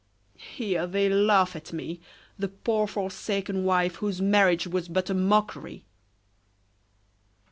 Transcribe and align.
Here 0.33 0.87
they 0.87 1.09
laugh 1.09 1.55
at 1.55 1.71
me, 1.71 2.01
the 2.35 2.47
poor 2.47 2.87
forsaken 2.87 3.63
wife, 3.65 3.97
whose 3.97 4.19
marriage 4.19 4.65
was 4.65 4.87
but 4.87 5.11
a 5.11 5.13
mockery." 5.13 5.83